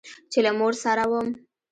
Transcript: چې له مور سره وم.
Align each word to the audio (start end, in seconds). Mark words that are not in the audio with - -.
چې 0.31 0.39
له 0.45 0.51
مور 0.59 0.73
سره 0.83 1.03
وم. 1.11 1.27